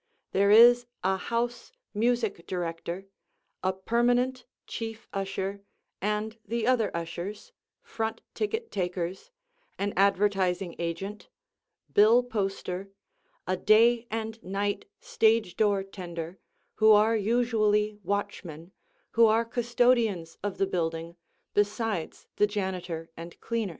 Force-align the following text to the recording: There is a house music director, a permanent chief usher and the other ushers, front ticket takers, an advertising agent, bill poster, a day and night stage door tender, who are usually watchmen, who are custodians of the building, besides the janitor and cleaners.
There 0.31 0.49
is 0.49 0.87
a 1.03 1.15
house 1.15 1.71
music 1.93 2.47
director, 2.47 3.05
a 3.63 3.71
permanent 3.71 4.47
chief 4.65 5.07
usher 5.13 5.61
and 6.01 6.39
the 6.43 6.65
other 6.65 6.89
ushers, 6.97 7.51
front 7.83 8.21
ticket 8.33 8.71
takers, 8.71 9.29
an 9.77 9.93
advertising 9.95 10.73
agent, 10.79 11.29
bill 11.93 12.23
poster, 12.23 12.89
a 13.45 13.55
day 13.55 14.07
and 14.09 14.41
night 14.43 14.85
stage 14.99 15.55
door 15.55 15.83
tender, 15.83 16.39
who 16.77 16.93
are 16.93 17.15
usually 17.15 17.99
watchmen, 18.03 18.71
who 19.11 19.27
are 19.27 19.45
custodians 19.45 20.35
of 20.43 20.57
the 20.57 20.65
building, 20.65 21.15
besides 21.53 22.25
the 22.37 22.47
janitor 22.47 23.11
and 23.15 23.39
cleaners. 23.39 23.69